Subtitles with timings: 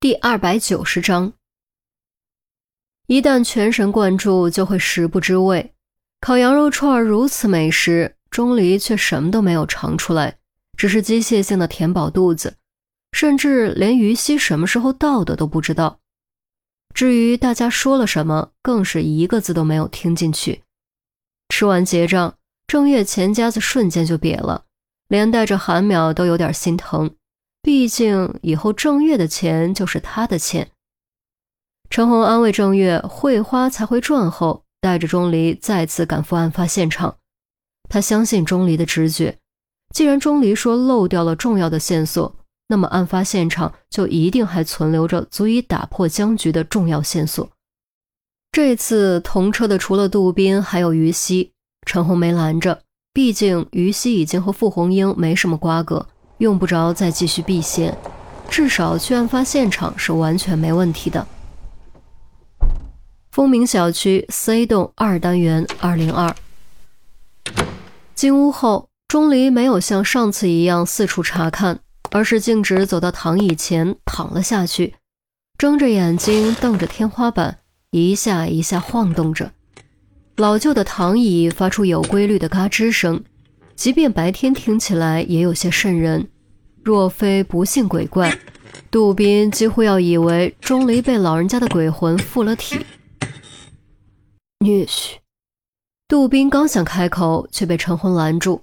[0.00, 1.32] 第二百九十章，
[3.08, 5.74] 一旦全神贯注，就会食不知味。
[6.20, 10.38] 烤羊肉串如此美食，钟离却什么都没有尝出来，
[10.76, 12.54] 只是机械性的填饱肚子，
[13.10, 15.98] 甚至连于西什么时候到的都不知道。
[16.94, 20.62] 至于大家说了什么，更是一个字都没有听进去。
[21.48, 22.36] 吃完结账，
[22.68, 24.64] 郑月钱夹子瞬间就瘪了，
[25.08, 27.16] 连带着韩淼都有点心疼。
[27.68, 30.70] 毕竟以后郑月的钱就是他的钱。
[31.90, 37.18] 陈红安慰郑月，会花才会赚后，带着钟离再次赶赴案发现场。
[37.90, 39.36] 他相信钟离的直觉，
[39.94, 42.34] 既然钟离说漏掉了重要的线索，
[42.68, 47.50] 那么案发现场就一定还存留着足以打破僵局的重要线索。
[48.50, 51.52] 这次同车的除了杜斌，还有于西。
[51.84, 52.80] 陈红没拦着，
[53.12, 56.06] 毕竟于西已经和傅红英没什么瓜葛。
[56.38, 57.96] 用不着再继续避嫌，
[58.48, 61.26] 至少去案发现场是完全没问题的。
[63.30, 66.34] 风鸣小区 C 栋二单元二零二。
[68.14, 74.94] 进屋后，钟离没有像上次一样四处查看，而是径直走到躺椅前躺了下去，
[75.56, 77.58] 睁着眼睛瞪着天花板，
[77.90, 79.52] 一下一下晃动着。
[80.36, 83.24] 老旧的躺椅发出有规律的嘎吱声。
[83.76, 86.28] 即便白天听起来也有些瘆人，
[86.88, 88.34] 若非不信鬼怪，
[88.90, 92.78] 杜宾几乎要以为钟离被老人家的鬼魂附了体。
[94.60, 95.16] 女婿，
[96.08, 98.62] 杜宾刚想开口，却被陈红拦住：“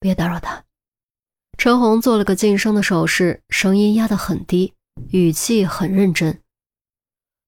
[0.00, 0.64] 别打扰他。”
[1.56, 4.72] 陈红做了个噤声的手势，声音压得很低，
[5.12, 6.36] 语气很认真。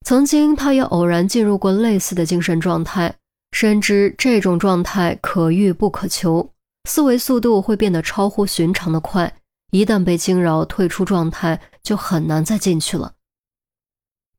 [0.06, 3.12] 曾经，他也偶然进入过类似的精神状态，
[3.50, 6.48] 深知这种状态可遇不可求。
[6.88, 9.34] 思维速度会变得超乎寻常的快，
[9.74, 13.14] 一旦被惊扰退出状态，就很难再进去了。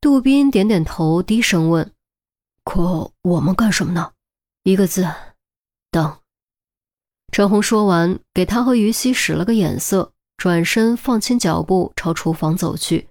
[0.00, 1.92] 杜宾点点头，低声问
[2.64, 4.12] ：“可我们干什么呢？”
[4.64, 5.06] 一个字：
[5.90, 6.16] 等。
[7.30, 13.10] 陈红说完，给他和于西使了个眼色，转身放轻脚步朝厨房走去。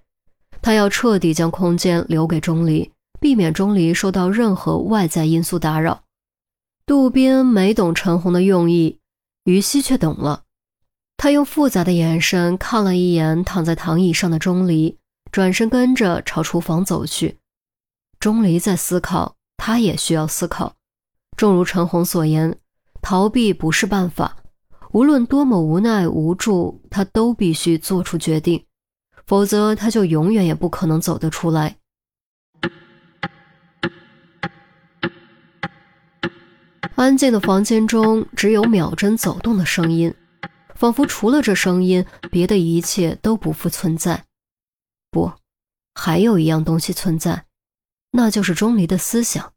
[0.60, 6.02] 他要彻底将空间留给钟离，避免钟离受到任何外在因素打扰。
[6.84, 8.98] 杜宾没懂陈红的用意。
[9.44, 10.42] 于西却懂了，
[11.16, 14.98] 他用复杂的眼神看了一眼躺在躺椅上的钟离，
[15.32, 17.38] 转身跟着朝厨房走去。
[18.20, 20.74] 钟离在思考，他也需要思考。
[21.36, 22.56] 正如陈红所言，
[23.02, 24.36] 逃避不是办法，
[24.92, 28.64] 无论多么无奈无助，他都必须做出决定，
[29.26, 31.76] 否则他就永远也不可能走得出来。
[36.94, 40.14] 安静的房间中只有秒针走动的声音，
[40.76, 44.24] 仿佛除了这声音，别的一切都不复存在。
[45.10, 45.32] 不，
[45.94, 47.44] 还有一样东西存在，
[48.12, 49.52] 那就是钟离的思想。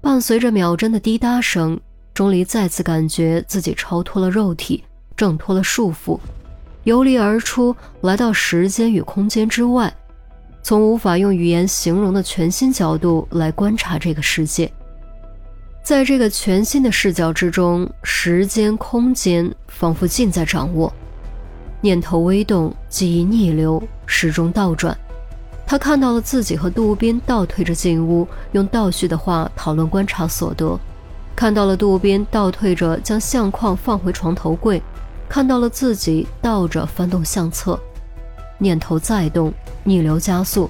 [0.00, 1.80] 伴随着秒针的滴答声，
[2.12, 4.84] 钟离再次感觉自己超脱了肉体，
[5.16, 6.18] 挣脱了束缚，
[6.84, 9.92] 游离而出，来到时间与空间之外，
[10.62, 14.72] 从无法用语言形容的全新角度来观察这个世界。
[15.88, 20.92] 在这个全新的视角之中，时间、空间仿佛尽在掌握。
[21.80, 24.94] 念头微动，记忆逆流，时钟倒转。
[25.66, 30.78] 他看到了自己和杜宾倒退着进屋，用倒叙的话讨论观察所得；
[31.34, 34.78] 看到了杜宾倒退着将相框放回床头柜；
[35.26, 37.80] 看到了自己倒着翻动相册。
[38.58, 39.50] 念头再动，
[39.84, 40.68] 逆流加速，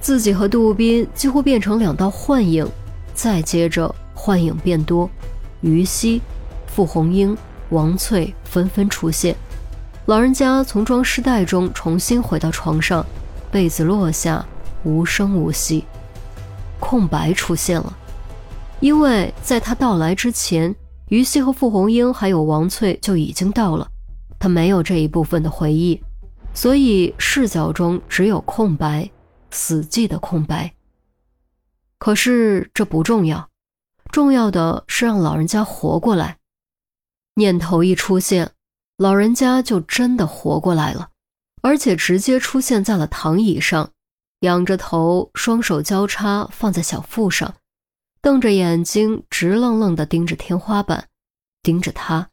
[0.00, 2.68] 自己和杜宾几乎变成两道幻影。
[3.14, 3.94] 再接着。
[4.18, 5.08] 幻影变多，
[5.60, 6.20] 于西、
[6.66, 7.38] 傅红英、
[7.70, 9.36] 王翠纷纷出现。
[10.06, 13.06] 老人家从装尸袋中重新回到床上，
[13.52, 14.44] 被子落下，
[14.82, 15.84] 无声无息。
[16.80, 17.96] 空白出现了，
[18.80, 20.74] 因为在他到来之前，
[21.08, 23.88] 于西和傅红英还有王翠就已经到了。
[24.38, 26.00] 他没有这一部分的回忆，
[26.54, 29.10] 所以视角中只有空白，
[29.50, 30.72] 死寂的空白。
[31.98, 33.47] 可是这不重要。
[34.10, 36.38] 重要的是让老人家活过来。
[37.34, 38.50] 念头一出现，
[38.96, 41.10] 老人家就真的活过来了，
[41.62, 43.90] 而且直接出现在了躺椅上，
[44.40, 47.54] 仰着头，双手交叉放在小腹上，
[48.20, 51.08] 瞪着眼睛，直愣愣地盯着天花板，
[51.62, 52.28] 盯着他。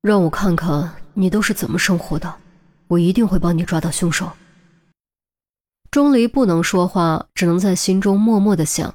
[0.00, 2.34] 让我看看你都是怎么生活的，
[2.88, 4.32] 我一定会帮你抓到凶手。
[5.90, 8.94] 钟离不能说话，只能在心中默默地想。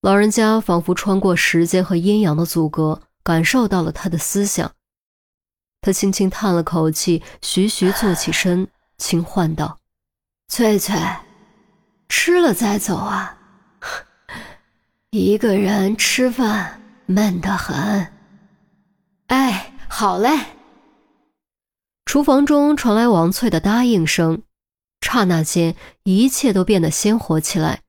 [0.00, 4.72] 老人家仿佛穿过时间和阴阳的阻隔，感受到了他的思想。
[5.80, 9.78] 他轻轻叹了口气，徐徐坐起身，轻唤道
[10.46, 10.96] ：“翠翠，
[12.08, 13.38] 吃了再走啊，
[15.10, 18.12] 一个人吃饭闷得很。”
[19.26, 20.30] 哎，好嘞。
[22.04, 24.42] 厨房中传来王翠的答应声，
[25.00, 25.74] 刹那间，
[26.04, 27.82] 一切都变得鲜活起来，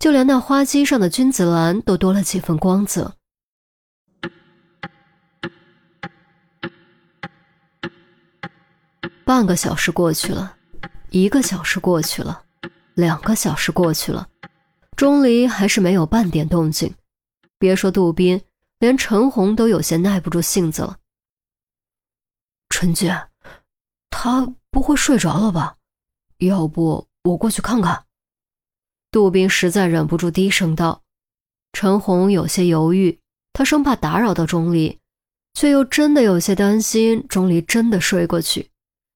[0.00, 3.14] 就连那花机上的君子兰都多了几分光泽。
[9.26, 10.56] 半个小时过去了，
[11.10, 12.42] 一个小时过去了，
[12.94, 14.26] 两个小时过去了，
[14.96, 16.92] 钟离还是没有半点动静。
[17.58, 18.42] 别说杜宾。
[18.80, 20.96] 连陈红都有些耐不住性子了。
[22.70, 23.28] 陈姐，
[24.08, 25.76] 他不会睡着了吧？
[26.38, 28.06] 要不我过去看看？
[29.10, 31.02] 杜宾实在忍不住低声道。
[31.72, 33.18] 陈红有些犹豫，
[33.52, 34.98] 他生怕打扰到钟离，
[35.54, 38.70] 却又真的有些担心钟离真的睡过去。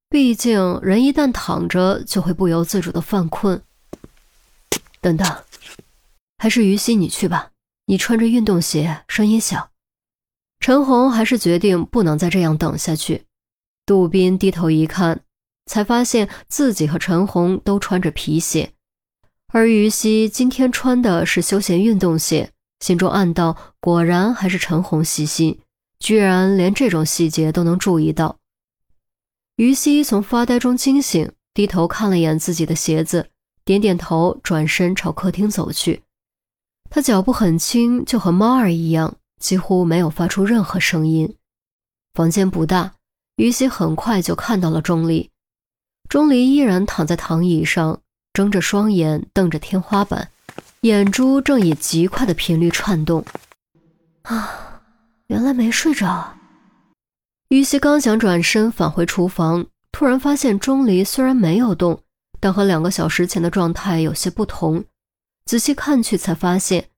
[0.08, 3.60] 毕竟人一旦躺着，就会不由自主的犯困。
[5.00, 5.44] 等等，
[6.38, 7.50] 还是于西你去吧。
[7.86, 9.70] 你穿着运动鞋，声音小。
[10.60, 13.24] 陈红还是决定不能再这样等下去。
[13.84, 15.22] 杜宾低头一看，
[15.66, 18.72] 才发现自己和陈红都穿着皮鞋，
[19.54, 25.60] 而于西今天穿的是休闲运动鞋，心中暗道：果然还是陈红细心，
[26.00, 28.38] 居然连这种细节都能注意到。
[29.54, 33.28] 于西从发呆中惊醒，低头看了眼自己的鞋子，
[33.64, 36.02] 点点头，转身朝客厅走去。
[36.90, 41.36] 他脚步很轻，就和猫儿一样，几乎没有发出任何声音。
[42.12, 42.94] 房间不大，
[43.36, 45.30] 于西很快就看到了钟离。
[46.08, 48.00] 钟离依然躺在躺椅上，
[48.34, 50.28] 睁着双眼瞪着天花板，
[50.80, 53.24] 眼珠正以极快的频率颤动。
[54.22, 54.82] 啊，
[55.28, 56.34] 原来没睡着。
[57.48, 62.00] 于西刚想转身返回厨房，突然发现钟离虽然没有动，
[62.40, 64.84] 但和两个小时前的状态有些不同。
[65.46, 66.88] 仔细看去，才发现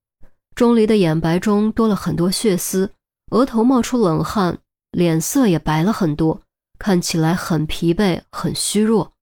[0.54, 2.90] 钟离的眼白中多了很多血丝，
[3.32, 4.56] 额头冒出冷汗，
[4.92, 6.40] 脸色也白了很多，
[6.78, 9.12] 看起来很疲惫，很虚弱。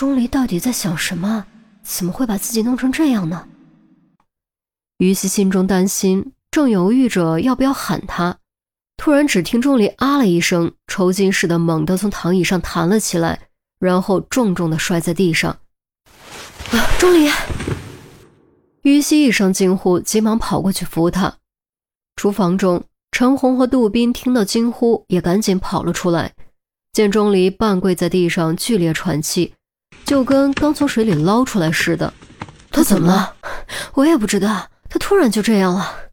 [0.00, 1.44] 钟离到底在想什么？
[1.82, 3.46] 怎么会把自己弄成这样呢？
[4.96, 8.38] 于西心中担心，正犹豫着要不要喊他，
[8.96, 13.48] 突然只听钟离啊了一声，抽筋似的猛地从躺椅上弹了起来，
[13.78, 15.58] 然后重重的摔在地上。
[16.98, 17.30] 钟离，
[18.80, 21.36] 于西一声惊呼，急忙跑过去扶他。
[22.16, 26.32] 厨房中，陈红和杜宾听到惊呼，也赶紧跑了出来，
[26.90, 29.52] 见钟离半跪在地上，剧烈喘气，
[30.10, 32.12] 就跟刚从水里捞出来似的。
[32.72, 33.32] 他怎么了？
[33.94, 36.10] 我也不知道，他突然就这样了。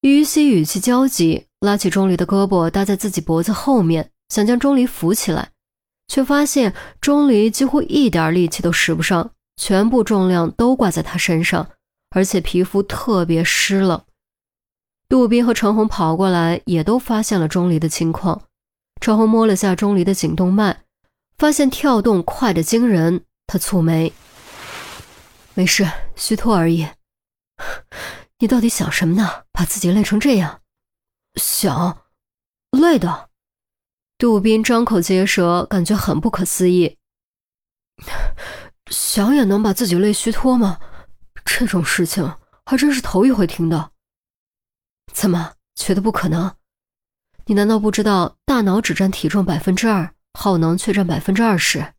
[0.00, 5.50] 于西语气焦急，拉起钟离的胳膊搭在自己脖子后面，想将钟离扶起来。
[6.08, 11.68] 却发现钟离几乎一点力气都使不上，全部重量都挂在他身上，
[12.10, 14.02] 而且皮肤特别湿冷。
[15.08, 18.42] 杜宾和陈红跑过来，也都发现了钟离的情况。
[19.00, 20.82] 陈红摸了下钟离的颈动脉，
[21.42, 23.24] 发现跳动快得惊人。
[23.48, 24.12] 他蹙眉
[25.54, 25.84] ：“没事，
[26.14, 26.88] 虚脱而已。
[28.38, 29.42] 你到底想什么呢？
[29.50, 30.62] 把自己累成这样？
[31.34, 32.04] 想，
[32.70, 33.28] 累的。”
[34.18, 36.96] 杜宾张口结舌，感觉很不可思议。
[38.88, 40.78] 想也能把自己累虚脱吗？
[41.44, 43.90] 这种事情还真是头一回听到。
[45.12, 46.54] 怎么觉得不可能？
[47.46, 51.94] 你难道不知道大脑只占体重百分之二，耗能却占百分之二十？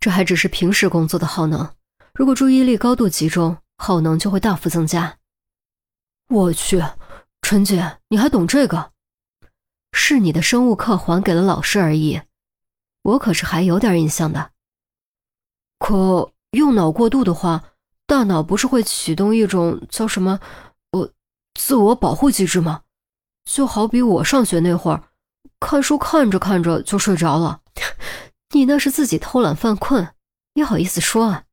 [0.00, 1.74] 这还只是平时工作的耗能，
[2.12, 5.18] 如果注意力高度集中，耗能就会大幅增加。
[6.28, 6.82] 我去，
[7.42, 8.90] 陈姐，你还懂这个？
[9.92, 12.20] 是你的生物课还给了老师而已，
[13.02, 14.50] 我可是还有点印象的。
[15.78, 17.62] 可用脑过度的话，
[18.06, 20.40] 大脑不是会启动一种叫什么
[20.92, 21.12] 呃
[21.54, 22.82] 自我保护机制吗？
[23.44, 25.04] 就好比我上学那会儿，
[25.60, 27.62] 看书看着看着就睡着了。
[28.50, 30.14] 你那是自己偷懒犯困，
[30.54, 31.44] 你好意思说啊？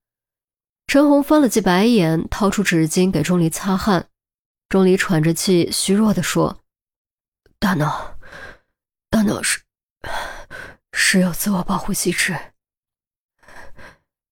[0.88, 4.10] 陈红翻了记白眼，掏出纸巾给钟离擦汗。
[4.68, 6.60] 钟离喘着气，虚弱地说
[7.60, 8.18] ：“大脑。”
[9.12, 9.64] 大脑是
[10.92, 12.38] 是有自我保护机制，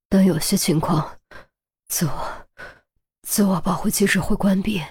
[0.08, 1.18] 但有些情况，
[1.88, 2.48] 自我
[3.24, 4.84] 自我保护机制会关闭。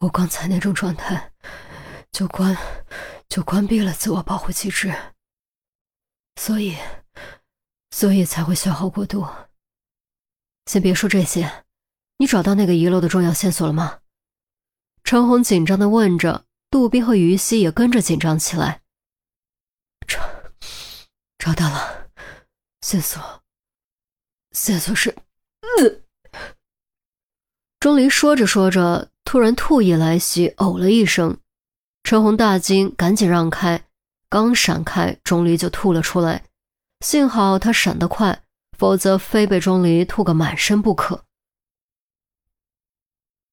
[0.00, 1.32] 我刚才那种状态，
[2.10, 2.56] 就关
[3.30, 4.92] 就关闭了自我保护机制，
[6.34, 6.76] 所以
[7.90, 9.26] 所以才会消耗过度。
[10.66, 11.64] 先别说这些，
[12.18, 14.00] 你找到那个遗漏的重要线索了吗？
[15.04, 16.44] 陈红紧张的问着。
[16.70, 18.82] 杜宾和于西也跟着紧张起来。
[20.06, 20.20] 找
[21.36, 22.08] 找到了
[22.80, 23.42] 线索，
[24.52, 25.10] 线索是……
[25.62, 26.00] 呃。
[27.80, 31.40] 钟离说着说着，突然吐意来袭，呕了一声。
[32.02, 33.84] 陈红大惊，赶紧让开，
[34.28, 36.42] 刚闪开，钟离就吐了出来。
[37.00, 38.42] 幸好他闪得快，
[38.76, 41.24] 否则非被钟离吐个满身不可。